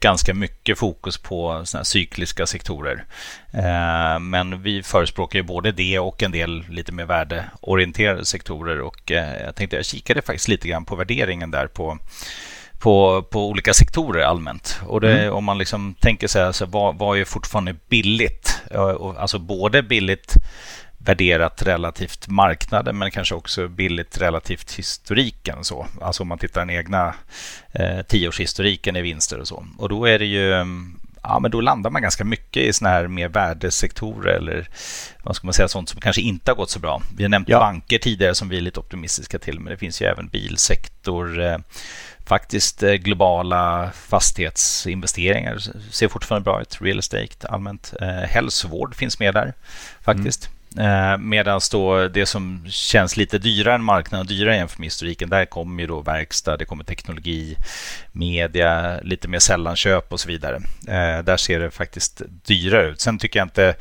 ganska 0.00 0.34
mycket 0.34 0.78
fokus 0.78 1.18
på 1.18 1.62
såna 1.64 1.84
cykliska 1.84 2.46
sektorer. 2.46 3.04
Eh, 3.52 4.18
men 4.18 4.62
vi 4.62 4.82
förespråkar 4.82 5.38
ju 5.38 5.42
både 5.42 5.72
det 5.72 5.98
och 5.98 6.22
en 6.22 6.32
del 6.32 6.64
lite 6.68 6.92
mer 6.92 7.06
värdeorienterade 7.06 8.24
sektorer 8.24 8.80
och 8.80 9.12
eh, 9.12 9.42
jag 9.44 9.54
tänkte 9.54 9.76
jag 9.76 9.84
kikade 9.84 10.22
faktiskt 10.22 10.48
lite 10.48 10.68
grann 10.68 10.84
på 10.84 10.96
värderingen 10.96 11.50
där 11.50 11.66
på 11.66 11.98
på, 12.78 13.22
på 13.22 13.48
olika 13.48 13.74
sektorer 13.74 14.22
allmänt. 14.22 14.80
Och 14.86 15.00
det, 15.00 15.18
mm. 15.18 15.34
Om 15.34 15.44
man 15.44 15.58
liksom 15.58 15.94
tänker 16.00 16.28
sig, 16.28 16.42
alltså, 16.42 16.66
vad, 16.66 16.98
vad 16.98 17.18
är 17.18 17.24
fortfarande 17.24 17.76
billigt? 17.88 18.62
Alltså 19.18 19.38
både 19.38 19.82
billigt 19.82 20.34
värderat 21.06 21.62
relativt 21.62 22.28
marknaden 22.28 22.98
men 22.98 23.10
kanske 23.10 23.34
också 23.34 23.68
billigt 23.68 24.20
relativt 24.20 24.72
historiken. 24.72 25.64
Så. 25.64 25.86
Alltså 26.00 26.22
om 26.22 26.28
man 26.28 26.38
tittar 26.38 26.60
den 26.60 26.70
egna 26.70 27.14
eh, 27.72 28.02
tioårshistoriken 28.02 28.96
i 28.96 29.02
vinster 29.02 29.40
och 29.40 29.48
så. 29.48 29.66
Och 29.78 29.88
då 29.88 30.04
är 30.04 30.18
det 30.18 30.26
ju 30.26 30.64
ja, 31.28 31.38
men 31.38 31.50
då 31.50 31.60
landar 31.60 31.90
man 31.90 32.02
ganska 32.02 32.24
mycket 32.24 32.62
i 32.62 32.72
såna 32.72 32.90
här 32.90 33.08
mer 33.08 33.28
värdesektorer 33.28 34.32
eller 34.32 34.68
vad 35.22 35.36
ska 35.36 35.46
man 35.46 35.54
säga, 35.54 35.68
sånt 35.68 35.88
som 35.88 36.00
kanske 36.00 36.22
inte 36.22 36.50
har 36.50 36.56
gått 36.56 36.70
så 36.70 36.78
bra. 36.78 37.02
Vi 37.16 37.24
har 37.24 37.28
nämnt 37.28 37.48
ja. 37.48 37.58
banker 37.58 37.98
tidigare 37.98 38.34
som 38.34 38.48
vi 38.48 38.56
är 38.56 38.60
lite 38.60 38.80
optimistiska 38.80 39.38
till, 39.38 39.60
men 39.60 39.70
det 39.70 39.76
finns 39.76 40.02
ju 40.02 40.06
även 40.06 40.28
bilsektor, 40.28 41.40
eh, 41.44 41.58
faktiskt 42.26 42.82
eh, 42.82 42.92
globala 42.92 43.90
fastighetsinvesteringar 43.94 45.58
ser 45.90 46.08
fortfarande 46.08 46.44
bra 46.44 46.60
ut. 46.60 46.78
Real 46.80 46.98
estate 46.98 47.48
allmänt. 47.48 47.94
Eh, 48.00 48.08
hälsovård 48.08 48.94
finns 48.94 49.18
med 49.18 49.34
där 49.34 49.54
faktiskt. 50.00 50.46
Mm. 50.46 50.56
Eh, 50.78 51.18
Medan 51.18 51.60
då 51.72 52.08
det 52.08 52.26
som 52.26 52.66
känns 52.68 53.16
lite 53.16 53.38
dyrare 53.38 53.74
än 53.74 53.84
marknaden, 53.84 54.26
dyrare 54.26 54.56
jämfört 54.56 54.78
med 54.78 54.86
historiken, 54.86 55.28
där 55.28 55.44
kommer 55.44 55.82
ju 55.82 55.86
då 55.86 56.00
verkstad, 56.00 56.56
det 56.56 56.64
kommer 56.64 56.84
teknologi, 56.84 57.56
media, 58.12 59.00
lite 59.02 59.28
mer 59.28 59.38
sällanköp 59.38 60.12
och 60.12 60.20
så 60.20 60.28
vidare. 60.28 60.56
Eh, 60.88 61.24
där 61.24 61.36
ser 61.36 61.60
det 61.60 61.70
faktiskt 61.70 62.22
dyrare 62.46 62.86
ut. 62.88 63.00
Sen 63.00 63.18
tycker 63.18 63.38
jag 63.38 63.46
inte, 63.46 63.74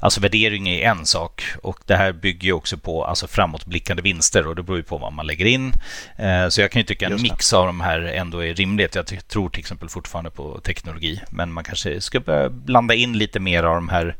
alltså 0.00 0.20
värdering 0.20 0.68
är 0.68 0.90
en 0.90 1.06
sak 1.06 1.42
och 1.62 1.78
det 1.86 1.96
här 1.96 2.12
bygger 2.12 2.46
ju 2.46 2.52
också 2.52 2.76
på 2.76 3.04
alltså 3.04 3.26
framåtblickande 3.26 4.02
vinster 4.02 4.46
och 4.46 4.56
det 4.56 4.62
beror 4.62 4.78
ju 4.78 4.84
på 4.84 4.98
vad 4.98 5.12
man 5.12 5.26
lägger 5.26 5.44
in. 5.44 5.72
Eh, 6.16 6.48
så 6.48 6.60
jag 6.60 6.70
kan 6.70 6.80
ju 6.80 6.86
tycka 6.86 7.06
en 7.06 7.22
mix 7.22 7.52
av 7.52 7.66
de 7.66 7.80
här 7.80 8.00
ändå 8.00 8.44
är 8.44 8.54
rimligt. 8.54 8.94
Jag 8.94 9.28
tror 9.28 9.48
till 9.48 9.60
exempel 9.60 9.88
fortfarande 9.88 10.30
på 10.30 10.60
teknologi, 10.60 11.20
men 11.30 11.52
man 11.52 11.64
kanske 11.64 12.00
ska 12.00 12.20
börja 12.20 12.48
blanda 12.48 12.94
in 12.94 13.18
lite 13.18 13.40
mer 13.40 13.62
av 13.62 13.74
de 13.74 13.88
här 13.88 14.16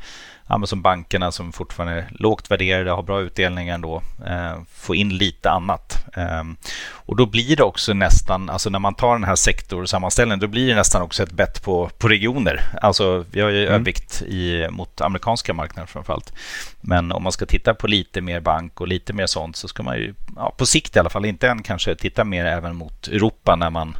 ja, 0.46 0.66
som 0.66 0.82
bankerna 0.82 1.32
som 1.32 1.52
fortfarande 1.52 1.94
är 1.94 2.08
lågt 2.10 2.50
värderade, 2.50 2.90
har 2.90 3.02
bra 3.02 3.20
utdelningar 3.20 3.74
ändå, 3.74 4.02
eh, 4.26 4.54
få 4.74 4.94
in 4.94 5.16
lite 5.16 5.50
annat. 5.50 6.04
Eh, 6.16 6.42
och 6.90 7.16
då 7.16 7.26
blir 7.26 7.56
det 7.56 7.62
också 7.62 7.92
nästan, 7.92 8.50
alltså 8.50 8.70
när 8.70 8.78
man 8.78 8.94
tar 8.94 9.12
den 9.12 9.24
här 9.24 9.34
sektorsammanställningen, 9.34 10.40
då 10.40 10.46
blir 10.46 10.68
det 10.68 10.74
nästan 10.74 11.02
också 11.02 11.22
ett 11.22 11.32
bett 11.32 11.62
på, 11.62 11.90
på 11.98 12.08
regioner. 12.08 12.60
Alltså 12.82 13.24
vi 13.30 13.40
har 13.40 13.50
ju 13.50 13.62
mm. 13.62 13.74
övervikt 13.74 14.22
i, 14.22 14.66
mot 14.70 15.00
amerikanska 15.00 15.54
marknader 15.54 15.86
framförallt. 15.86 16.32
Men 16.80 17.12
om 17.12 17.22
man 17.22 17.32
ska 17.32 17.46
titta 17.46 17.74
på 17.74 17.86
lite 17.86 18.20
mer 18.20 18.40
bank 18.40 18.80
och 18.80 18.88
lite 18.88 19.12
mer 19.12 19.26
sånt 19.26 19.56
så 19.56 19.68
ska 19.68 19.82
man 19.82 19.96
ju, 19.96 20.14
ja, 20.36 20.54
på 20.58 20.66
sikt 20.66 20.96
i 20.96 20.98
alla 20.98 21.10
fall, 21.10 21.24
inte 21.24 21.48
än 21.48 21.62
kanske 21.62 21.94
titta 21.94 22.24
mer 22.24 22.44
även 22.44 22.76
mot 22.76 23.08
Europa 23.08 23.56
när 23.56 23.70
man 23.70 23.96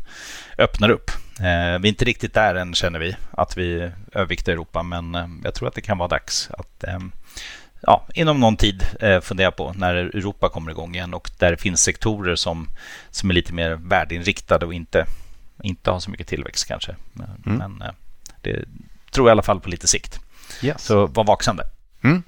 öppnar 0.59 0.91
upp. 0.91 1.11
Eh, 1.41 1.79
vi 1.81 1.89
är 1.89 1.91
inte 1.91 2.05
riktigt 2.05 2.35
där 2.35 2.55
än 2.55 2.75
känner 2.75 2.99
vi, 2.99 3.17
att 3.31 3.57
vi 3.57 3.91
överviktar 4.13 4.53
Europa, 4.53 4.83
men 4.83 5.15
eh, 5.15 5.27
jag 5.45 5.55
tror 5.55 5.69
att 5.69 5.75
det 5.75 5.81
kan 5.81 5.99
vara 5.99 6.09
dags 6.09 6.51
att 6.59 6.85
eh, 6.85 6.99
ja, 7.81 8.07
inom 8.15 8.41
någon 8.41 8.57
tid 8.57 8.85
fundera 9.23 9.51
på 9.51 9.73
när 9.73 9.95
Europa 9.95 10.49
kommer 10.49 10.71
igång 10.71 10.95
igen 10.95 11.15
och 11.15 11.31
där 11.39 11.51
det 11.51 11.57
finns 11.57 11.83
sektorer 11.83 12.37
som, 12.37 12.69
som 13.11 13.31
är 13.31 13.35
lite 13.35 13.55
mer 13.55 13.71
värdeinriktade 13.71 14.67
och 14.67 14.75
inte, 14.75 15.07
inte 15.63 15.91
har 15.91 16.01
så 16.01 16.11
mycket 16.11 16.27
tillväxt 16.27 16.69
kanske. 16.69 16.97
Mm. 17.47 17.59
Men 17.59 17.83
det 18.41 18.65
tror 19.11 19.29
jag 19.29 19.31
i 19.31 19.35
alla 19.35 19.43
fall 19.43 19.61
på 19.61 19.69
lite 19.69 19.87
sikt. 19.87 20.21
Yes. 20.63 20.85
Så 20.85 21.07
var 21.07 21.25
vaksam 21.25 21.57
där. 21.57 21.67
Mm. 22.05 22.23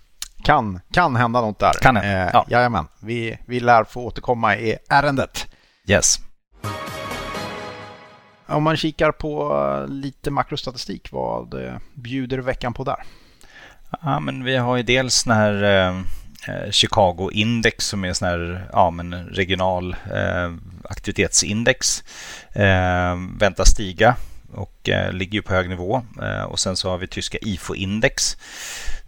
Kan, 0.45 0.81
kan 0.93 1.17
hända 1.17 1.41
något 1.41 1.59
där. 1.59 1.73
Kan 1.73 1.97
hända. 1.97 2.25
Eh, 2.25 2.31
ja. 2.33 2.47
Jajamän, 2.49 2.87
vi, 3.01 3.39
vi 3.47 3.61
lär 3.61 3.85
få 3.85 4.01
återkomma 4.01 4.57
i 4.57 4.77
ärendet. 4.89 5.47
Yes. 5.87 6.21
Om 8.47 8.63
man 8.63 8.77
kikar 8.77 9.13
på 9.13 9.57
eh, 9.57 9.89
lite 9.89 10.31
makrostatistik, 10.31 11.13
vad 11.13 11.67
eh, 11.67 11.77
bjuder 11.95 12.39
veckan 12.39 12.75
på 12.75 12.85
där? 12.85 13.05
Ja, 14.03 14.21
men 14.21 14.45
vi 14.45 14.57
har 14.57 14.77
ju 14.77 14.83
dels 14.83 15.25
den 15.25 15.37
här 15.37 15.63
eh, 15.63 15.99
eh, 16.49 16.71
Chicago-index 16.71 17.79
som 17.79 18.05
är 18.05 18.13
sån 18.13 18.29
här, 18.29 18.69
ja, 18.73 18.91
men 18.91 19.15
regional 19.15 19.97
eh, 20.13 20.55
aktivitetsindex. 20.85 22.05
Eh, 22.53 23.17
väntas 23.39 23.69
stiga 23.69 24.17
och 24.55 24.89
eh, 24.89 25.13
ligger 25.13 25.33
ju 25.33 25.43
på 25.43 25.55
hög 25.55 25.69
nivå. 25.69 26.03
Eh, 26.23 26.43
och 26.43 26.59
sen 26.59 26.77
så 26.77 26.91
har 26.91 26.99
vi 26.99 27.07
tyska 27.07 27.39
IFO-index. 27.39 28.37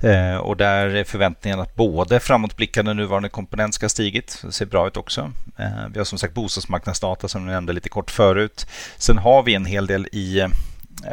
Eh, 0.01 0.37
och 0.37 0.57
där 0.57 0.87
är 0.87 1.05
förväntningen 1.05 1.61
att 1.61 1.75
både 1.75 2.21
framåtblickande 2.21 2.95
nuvarande 2.95 3.29
komponent 3.29 3.75
ska 3.75 3.85
ha 3.85 3.89
stigit. 3.89 4.43
Det 4.43 4.53
ser 4.53 4.67
bra 4.67 4.87
ut 4.87 4.97
också. 4.97 5.33
Eh, 5.57 5.89
vi 5.93 5.99
har 5.99 6.05
som 6.05 6.19
sagt 6.19 6.35
bostadsmarknadsdata 6.35 7.29
som 7.29 7.47
jag 7.47 7.55
nämnde 7.55 7.73
lite 7.73 7.89
kort 7.89 8.11
förut. 8.11 8.67
Sen 8.97 9.19
har 9.19 9.43
vi 9.43 9.55
en 9.55 9.67
hel 9.67 9.87
del 9.87 10.09
i 10.13 10.41
eh, 10.41 10.49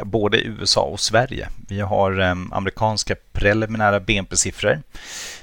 både 0.04 0.38
USA 0.38 0.80
och 0.80 1.00
Sverige. 1.00 1.48
Vi 1.68 1.80
har 1.80 2.20
eh, 2.20 2.34
amerikanska 2.52 3.14
preliminära 3.32 4.00
BNP-siffror. 4.00 4.82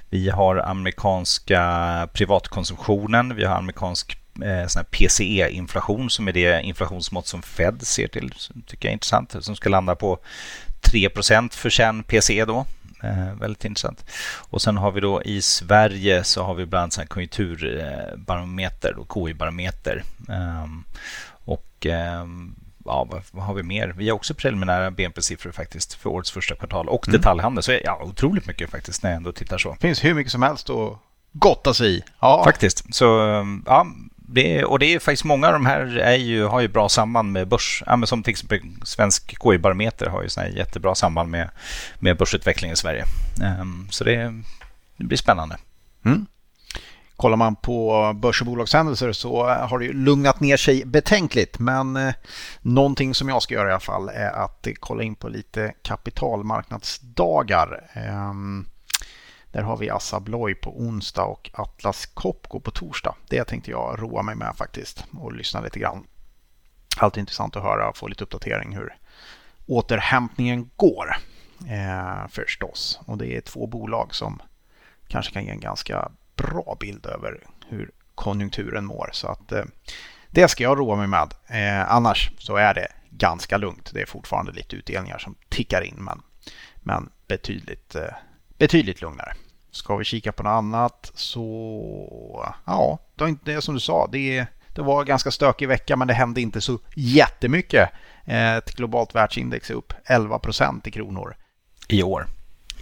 Vi 0.09 0.29
har 0.29 0.55
amerikanska 0.55 2.09
privatkonsumtionen. 2.13 3.35
Vi 3.35 3.45
har 3.45 3.55
amerikansk 3.55 4.17
eh, 4.43 4.67
PCE-inflation 4.91 6.09
som 6.09 6.27
är 6.27 6.31
det 6.31 6.61
inflationsmått 6.61 7.27
som 7.27 7.41
Fed 7.41 7.81
ser 7.81 8.07
till. 8.07 8.33
Som 8.37 8.61
tycker 8.61 8.87
jag 8.87 8.91
är 8.91 8.93
intressant. 8.93 9.35
Som 9.39 9.55
ska 9.55 9.69
landa 9.69 9.95
på 9.95 10.19
3 10.81 11.09
för 11.51 11.69
känd 11.69 12.07
PCE 12.07 12.45
då. 12.45 12.65
Eh, 13.03 13.33
väldigt 13.39 13.65
intressant. 13.65 14.05
Och 14.49 14.61
sen 14.61 14.77
har 14.77 14.91
vi 14.91 15.01
då 15.01 15.23
i 15.23 15.41
Sverige 15.41 16.23
så 16.23 16.43
har 16.43 16.53
vi 16.53 16.65
bland 16.65 16.93
annat 16.97 17.09
konjunkturbarometer 17.09 18.97
och 18.97 19.11
KI-barometer. 19.13 20.03
Um, 20.27 20.83
och 21.45 21.85
um, 22.21 22.55
ja, 22.85 23.07
vad, 23.11 23.21
vad, 23.31 23.45
har 23.45 23.53
vi 23.53 23.63
mer? 23.63 23.93
Vi 23.97 24.09
har 24.09 24.15
också 24.15 24.33
preliminära 24.33 24.91
BNP-siffror 24.91 25.51
faktiskt 25.51 25.93
för 25.93 26.09
årets 26.09 26.31
första 26.31 26.55
kvartal 26.55 26.89
och 26.89 27.07
mm. 27.07 27.17
detaljhandel. 27.19 27.63
Så 27.63 27.71
ja, 27.83 28.01
otroligt 28.03 28.47
mycket 28.47 28.69
faktiskt 28.69 29.03
när 29.03 29.09
jag 29.09 29.17
ändå 29.17 29.31
tittar 29.31 29.57
så. 29.57 29.71
Det 29.71 29.79
finns 29.87 30.03
hur 30.03 30.13
mycket 30.13 30.31
som 30.31 30.41
helst 30.41 30.69
att 30.69 30.97
gotta 31.31 31.73
sig 31.73 31.97
i. 31.97 32.03
Ja. 32.19 32.43
Faktiskt. 32.45 32.95
Så 32.95 33.05
ja, 33.65 33.87
det, 34.33 34.63
och 34.63 34.79
det 34.79 34.93
är 34.93 34.99
faktiskt 34.99 35.23
många 35.23 35.47
av 35.47 35.53
de 35.53 35.65
här 35.65 35.97
är 35.97 36.15
ju, 36.15 36.45
har 36.45 36.61
ju 36.61 36.67
bra 36.67 36.89
samband 36.89 37.31
med 37.31 37.47
börs. 37.47 37.83
Ja, 37.85 37.95
men 37.95 38.07
som 38.07 38.23
till 38.23 38.31
exempel 38.31 38.59
svensk 38.83 39.37
KI-barometer 39.43 40.05
har 40.05 40.23
ju 40.23 40.29
såna 40.29 40.49
jättebra 40.49 40.95
samband 40.95 41.29
med, 41.29 41.49
med 41.99 42.17
börsutvecklingen 42.17 42.73
i 42.73 42.77
Sverige. 42.77 43.05
Um, 43.61 43.87
så 43.91 44.03
det, 44.03 44.33
det, 44.97 45.03
blir 45.03 45.17
spännande. 45.17 45.57
Mm. 46.05 46.25
Kollar 47.15 47.37
man 47.37 47.55
på 47.55 48.11
börs 48.15 48.41
och 48.41 48.47
bolagshändelser 48.47 49.11
så 49.11 49.49
eh, 49.49 49.67
har 49.67 49.79
det 49.79 49.85
ju 49.85 49.93
lugnat 49.93 50.39
ner 50.39 50.57
sig 50.57 50.85
betänkligt. 50.85 51.59
Men 51.59 51.95
eh, 51.95 52.13
någonting 52.61 53.15
som 53.15 53.29
jag 53.29 53.43
ska 53.43 53.53
göra 53.53 53.69
i 53.69 53.71
alla 53.71 53.79
fall 53.79 54.09
är 54.09 54.31
att 54.31 54.67
kolla 54.79 55.03
in 55.03 55.15
på 55.15 55.29
lite 55.29 55.73
kapitalmarknadsdagar. 55.81 57.89
Eh, 57.93 58.33
där 59.51 59.61
har 59.61 59.77
vi 59.77 59.89
Assa 59.89 60.17
Abloy 60.17 60.55
på 60.55 60.79
onsdag 60.79 61.23
och 61.23 61.49
Atlas 61.53 62.05
Copco 62.05 62.59
på 62.59 62.71
torsdag. 62.71 63.15
Det 63.27 63.43
tänkte 63.43 63.71
jag 63.71 64.01
roa 64.01 64.21
mig 64.21 64.35
med 64.35 64.55
faktiskt 64.57 65.05
och 65.17 65.33
lyssna 65.33 65.61
lite 65.61 65.79
grann. 65.79 66.07
Alltid 66.97 67.21
intressant 67.21 67.55
att 67.55 67.63
höra 67.63 67.89
och 67.89 67.97
få 67.97 68.07
lite 68.07 68.23
uppdatering 68.23 68.75
hur 68.75 68.95
återhämtningen 69.65 70.69
går 70.75 71.15
eh, 71.69 72.27
förstås. 72.29 72.99
Och 73.05 73.17
det 73.17 73.37
är 73.37 73.41
två 73.41 73.67
bolag 73.67 74.15
som 74.15 74.41
kanske 75.07 75.33
kan 75.33 75.43
ge 75.43 75.51
en 75.51 75.59
ganska 75.59 76.11
bra 76.35 76.77
bild 76.79 77.05
över 77.05 77.43
hur 77.67 77.91
konjunkturen 78.15 78.85
mår. 78.85 79.09
Så 79.13 79.27
att 79.27 79.51
eh, 79.51 79.63
det 80.29 80.47
ska 80.47 80.63
jag 80.63 80.79
roa 80.79 80.95
mig 80.95 81.07
med. 81.07 81.33
Eh, 81.47 81.91
annars 81.91 82.31
så 82.37 82.55
är 82.55 82.73
det 82.73 82.87
ganska 83.09 83.57
lugnt. 83.57 83.91
Det 83.93 84.01
är 84.01 84.05
fortfarande 84.05 84.51
lite 84.51 84.75
utdelningar 84.75 85.17
som 85.17 85.35
tickar 85.49 85.81
in 85.81 85.95
men, 85.97 86.21
men 86.75 87.09
betydligt 87.27 87.95
eh, 87.95 88.13
betydligt 88.61 89.01
lugnare. 89.01 89.33
Ska 89.71 89.95
vi 89.95 90.03
kika 90.03 90.31
på 90.31 90.43
något 90.43 90.49
annat 90.49 91.11
så 91.15 92.53
ja, 92.65 92.99
det, 93.15 93.29
inte, 93.29 93.61
som 93.61 93.73
du 93.73 93.79
sa, 93.79 94.09
det, 94.11 94.45
det 94.75 94.81
var 94.81 95.01
en 95.01 95.07
ganska 95.07 95.31
stökig 95.31 95.67
vecka 95.67 95.95
men 95.95 96.07
det 96.07 96.13
hände 96.13 96.41
inte 96.41 96.61
så 96.61 96.79
jättemycket. 96.95 97.89
Eh, 98.25 98.55
ett 98.55 98.75
globalt 98.75 99.15
världsindex 99.15 99.69
är 99.69 99.73
upp 99.73 99.93
11 100.05 100.39
procent 100.39 100.87
i 100.87 100.91
kronor. 100.91 101.35
I 101.87 102.03
år. 102.03 102.27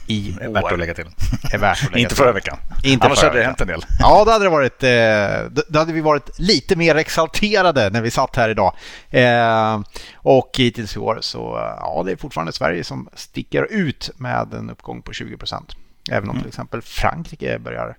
I 0.09 0.37
är 0.41 0.49
värt 0.49 0.71
att 0.71 0.79
lägga 0.79 0.93
till. 0.93 1.05
Är 1.53 1.57
värt 1.57 1.83
att 1.83 1.91
lägga 1.91 1.99
inte 1.99 2.15
förra 2.15 2.31
veckan. 2.31 2.57
Inte 2.83 3.05
Annars 3.05 3.23
hade 3.23 3.37
det 3.37 3.45
hänt 3.45 3.61
en 3.61 3.67
del. 3.67 3.85
Ja, 3.99 4.23
då 4.25 4.31
hade, 4.31 4.45
det 4.45 4.49
varit, 4.49 4.83
eh, 4.83 5.63
då 5.67 5.79
hade 5.79 5.93
vi 5.93 6.01
varit 6.01 6.39
lite 6.39 6.75
mer 6.75 6.95
exalterade 6.95 7.89
när 7.89 8.01
vi 8.01 8.11
satt 8.11 8.35
här 8.35 8.49
idag. 8.49 8.73
Eh, 9.09 9.81
och 10.15 10.49
hittills 10.57 10.95
i 10.95 10.99
år 10.99 11.17
så 11.21 11.39
ja, 11.79 12.03
det 12.05 12.11
är 12.11 12.15
fortfarande 12.15 12.53
Sverige 12.53 12.83
som 12.83 13.09
sticker 13.13 13.67
ut 13.71 14.09
med 14.17 14.53
en 14.53 14.69
uppgång 14.69 15.01
på 15.01 15.13
20 15.13 15.37
procent. 15.37 15.75
Även 16.11 16.29
om 16.29 16.35
mm. 16.35 16.41
till 16.41 16.49
exempel 16.49 16.81
Frankrike 16.81 17.59
börjar 17.59 17.97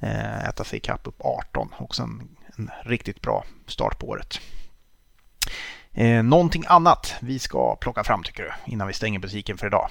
eh, 0.00 0.48
äta 0.48 0.64
sig 0.64 0.76
ikapp 0.76 1.06
upp 1.06 1.16
18. 1.18 1.68
Också 1.78 2.02
en, 2.02 2.22
en 2.56 2.70
riktigt 2.84 3.20
bra 3.20 3.44
start 3.66 3.98
på 3.98 4.08
året. 4.08 4.40
Eh, 5.92 6.22
någonting 6.22 6.64
annat 6.66 7.14
vi 7.20 7.38
ska 7.38 7.76
plocka 7.76 8.04
fram 8.04 8.22
tycker 8.22 8.42
du 8.42 8.72
innan 8.72 8.86
vi 8.86 8.92
stänger 8.92 9.18
butiken 9.18 9.58
för 9.58 9.66
idag? 9.66 9.88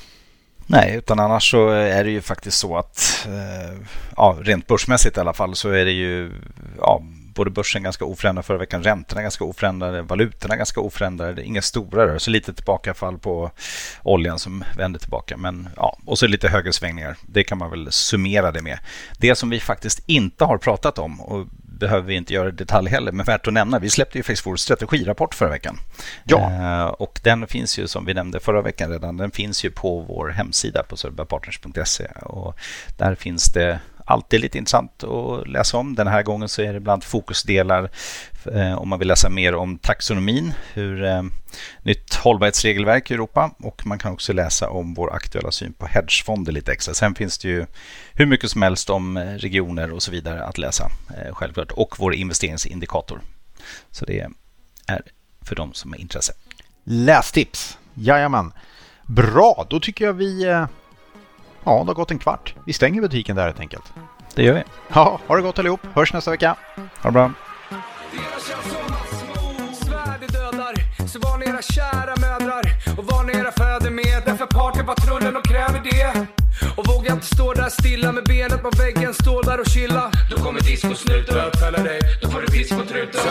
Nej, 0.68 0.96
utan 0.96 1.20
annars 1.20 1.52
så 1.52 1.70
är 1.70 2.04
det 2.04 2.10
ju 2.10 2.22
faktiskt 2.22 2.58
så 2.58 2.78
att 2.78 3.28
eh, 3.28 3.78
ja, 4.16 4.38
rent 4.42 4.68
börsmässigt 4.68 5.18
i 5.18 5.20
alla 5.20 5.34
fall 5.34 5.56
så 5.56 5.70
är 5.70 5.86
det 5.86 5.92
ju 5.92 6.32
ja, 6.78 7.04
både 7.34 7.52
börsen 7.52 7.84
ganska 7.84 8.06
oförändrad 8.06 8.46
förra 8.46 8.58
veckan, 8.58 8.84
räntorna 8.84 9.22
ganska 9.22 9.44
oförändrade, 9.44 10.02
valutorna 10.02 10.56
ganska 10.56 10.82
oförändrade, 10.82 11.44
inga 11.44 11.62
stora 11.62 12.08
rörelser, 12.08 12.32
lite 12.32 12.54
tillbakafall 12.54 13.18
på 13.18 13.52
oljan 14.04 14.40
som 14.40 14.64
vänder 14.78 15.00
tillbaka. 15.00 15.38
Men, 15.38 15.70
ja, 15.76 15.98
och 16.06 16.20
så 16.20 16.28
lite 16.28 16.50
högre 16.50 16.74
svängningar, 16.74 17.18
det 17.22 17.44
kan 17.44 17.58
man 17.58 17.70
väl 17.70 17.92
summera 17.92 18.52
det 18.52 18.62
med. 18.62 18.80
Det 19.20 19.36
som 19.36 19.50
vi 19.50 19.60
faktiskt 19.60 20.04
inte 20.06 20.46
har 20.46 20.58
pratat 20.58 21.00
om 21.00 21.22
och 21.22 21.48
behöver 21.80 22.08
vi 22.08 22.16
inte 22.16 22.34
göra 22.34 22.50
i 22.50 22.52
detalj 22.52 22.90
heller, 22.90 23.12
men 23.12 23.26
värt 23.26 23.48
att 23.48 23.54
nämna. 23.54 23.80
Vi 23.80 23.90
släppte 23.90 24.18
ju 24.18 24.24
faktiskt 24.24 24.46
vår 24.46 24.56
strategirapport 24.56 25.34
förra 25.34 25.50
veckan. 25.50 25.80
Ja. 26.24 26.52
Eh, 26.52 26.86
och 26.86 27.20
den 27.24 27.48
finns 27.48 27.80
ju 27.80 27.88
som 27.88 28.06
vi 28.06 28.14
nämnde 28.14 28.40
förra 28.40 28.62
veckan 28.62 28.92
redan. 28.92 29.18
Den 29.18 29.32
finns 29.32 29.66
ju 29.66 29.72
på 29.72 30.00
vår 30.00 30.30
hemsida 30.30 30.84
på 30.84 30.98
surbapartners.se 30.98 32.08
och 32.22 32.56
där 32.98 33.16
finns 33.16 33.54
det 33.54 33.80
alltid 34.06 34.42
lite 34.42 34.58
intressant 34.58 35.04
att 35.04 35.48
läsa 35.48 35.78
om. 35.78 35.96
Den 35.96 36.08
här 36.08 36.24
gången 36.24 36.50
så 36.50 36.62
är 36.62 36.74
det 36.74 36.80
bland 36.80 37.04
fokusdelar 37.04 37.90
eh, 38.54 38.74
om 38.74 38.90
man 38.90 39.00
vill 39.00 39.08
läsa 39.08 39.30
mer 39.30 39.56
om 39.56 39.78
taxonomin, 39.78 40.54
hur 40.74 41.04
eh, 41.04 41.24
nytt 41.84 42.16
hållbarhetsregelverk 42.16 43.12
i 43.12 43.14
Europa 43.14 43.52
och 43.60 43.86
man 43.86 44.00
kan 44.00 44.14
också 44.14 44.34
läsa 44.34 44.70
om 44.70 44.94
vår 44.94 45.14
aktuella 45.14 45.52
syn 45.52 45.74
på 45.74 45.88
hedgefonder 45.88 46.52
lite 46.52 46.72
extra. 46.72 46.94
Sen 46.94 47.16
finns 47.16 47.38
det 47.38 47.48
ju 47.48 47.66
hur 48.14 48.26
mycket 48.26 48.52
som 48.52 48.62
helst 48.62 48.90
om 48.90 49.18
eh, 49.18 49.24
regioner 49.24 49.92
och 49.92 50.04
så 50.04 50.12
vidare 50.12 50.44
att 50.44 50.58
läsa 50.58 50.92
eh, 51.18 51.34
självklart 51.34 51.72
och 51.72 51.96
vår 52.00 52.14
investeringsindikator. 52.14 53.22
Så 53.92 54.06
det 54.06 54.20
är 54.20 54.30
för 55.42 55.56
de 55.56 55.74
som 55.74 55.94
är 55.94 55.98
intresserade. 55.98 56.40
Lästips, 56.84 57.78
jajamän. 57.94 58.52
Bra, 59.06 59.68
då 59.70 59.80
tycker 59.80 60.06
jag 60.06 60.14
vi... 60.14 60.44
Eh, 60.44 60.66
Ja, 61.64 61.72
det 61.72 61.90
har 61.90 61.94
gått 61.94 62.12
en 62.12 62.20
kvart. 62.20 62.56
Vi 62.66 62.74
stänger 62.74 63.02
butiken 63.02 63.36
där 63.36 63.44
helt 63.46 63.60
enkelt. 63.60 63.94
Det 64.36 64.44
gör 64.44 64.54
vi. 64.54 64.64
Ja, 64.94 65.20
ha 65.28 65.36
det 65.36 65.42
gott 65.42 65.60
allihop. 65.60 65.80
Hörs 65.94 66.14
nästa 66.14 66.32
vecka. 66.32 66.56
Ha 66.76 67.10
det 67.10 67.12
bra. 67.12 67.32
Så 71.08 71.20
var 71.20 71.38
ni 71.38 71.46
era 71.46 71.62
kära 71.62 72.16
mödrar 72.22 72.64
och 72.98 73.06
var 73.06 73.24
ni 73.24 73.34
era 73.34 73.52
fäder 73.52 73.92
med 73.92 74.22
Därför 74.26 74.46
partypatrullen 74.46 75.36
och 75.36 75.46
kräver 75.46 75.82
det 75.84 76.28
Och 76.78 76.88
våga 76.88 77.14
inte 77.14 77.26
stå 77.26 77.54
där 77.54 77.70
stilla 77.70 78.12
med 78.12 78.24
benet 78.24 78.62
på 78.62 78.70
väggen 78.78 79.14
Stå 79.14 79.42
där 79.42 79.60
och 79.60 79.68
chilla 79.68 80.12
Då 80.32 80.38
kommer 80.44 80.60
discosnuten 80.60 81.36
Bötfälla 81.36 81.84
dig 81.84 82.00
Då 82.22 82.30
får 82.32 82.42
du 82.42 82.48
piss 82.48 82.70
på 82.70 82.84
truten 82.86 83.22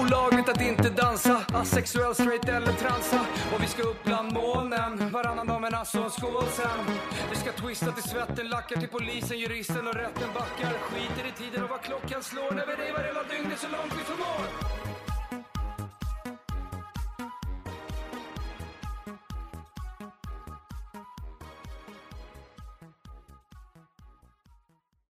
Olagligt 0.00 0.48
att 0.48 0.60
inte 0.60 0.90
dansa 1.16 1.44
Asexuell, 1.54 2.14
straight 2.14 2.48
eller 2.48 2.72
transa. 2.72 3.20
Och 3.54 3.62
vi 3.62 3.66
ska 3.66 3.82
upp 3.82 4.04
bland 4.04 4.32
molnen 4.32 5.10
Varannan 5.10 5.46
dag 5.46 5.60
men 5.60 5.74
alltså 5.74 5.98
en 5.98 6.10
skål 6.10 6.44
sen. 6.56 6.96
Vi 7.30 7.36
ska 7.36 7.52
twista 7.52 7.92
till 7.92 8.02
svetten 8.02 8.48
Lackar 8.48 8.76
till 8.76 8.88
polisen, 8.88 9.38
juristen 9.38 9.86
och 9.86 9.94
rätten 9.94 10.28
backar. 10.34 10.72
Skiter 10.72 11.28
i 11.28 11.32
tiden 11.42 11.64
och 11.64 11.70
vad 11.70 11.80
klockan 11.82 12.22
slår. 12.22 12.50
När 12.50 12.66
vi 12.66 12.72
revar 12.72 13.04
hela 13.04 13.22
dygnet 13.22 13.58
så 13.58 13.68
långt 13.68 13.92
vi 13.98 14.04
förmår. 14.04 14.95